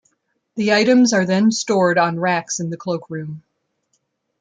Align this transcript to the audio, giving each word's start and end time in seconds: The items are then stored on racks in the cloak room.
The 0.55 0.73
items 0.73 1.13
are 1.13 1.27
then 1.27 1.51
stored 1.51 1.99
on 1.99 2.19
racks 2.19 2.59
in 2.59 2.71
the 2.71 2.75
cloak 2.77 3.07
room. 3.11 3.43